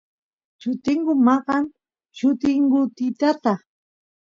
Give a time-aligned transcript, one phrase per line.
[0.61, 1.63] llutingu maqan
[2.17, 3.53] llutingutitata